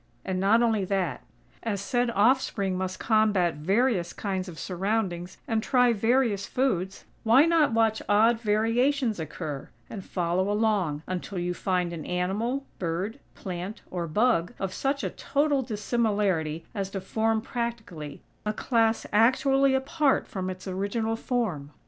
And 0.25 0.39
not 0.39 0.63
only 0.63 0.83
that. 0.85 1.21
As 1.61 1.79
said 1.79 2.09
offspring 2.15 2.75
must 2.75 2.97
combat 2.99 3.53
various 3.57 4.13
kinds 4.13 4.49
of 4.49 4.57
surroundings 4.57 5.37
and 5.47 5.61
try 5.61 5.93
various 5.93 6.47
foods, 6.47 7.05
why 7.23 7.45
not 7.45 7.73
watch 7.73 8.01
odd 8.09 8.39
variations 8.41 9.19
occur, 9.19 9.69
and 9.91 10.03
follow 10.03 10.49
along, 10.49 11.03
until 11.05 11.37
you 11.37 11.53
find 11.53 11.93
an 11.93 12.03
animal, 12.07 12.65
bird, 12.79 13.19
plant 13.35 13.81
or 13.91 14.07
bug 14.07 14.55
of 14.57 14.73
such 14.73 15.03
a 15.03 15.11
total 15.11 15.61
dissimilarity 15.61 16.65
as 16.73 16.89
to 16.89 16.99
form 16.99 17.39
practically, 17.39 18.23
a 18.43 18.53
class 18.53 19.05
actually 19.13 19.75
apart 19.75 20.27
from 20.27 20.49
its 20.49 20.67
original 20.67 21.15
form? 21.15 21.69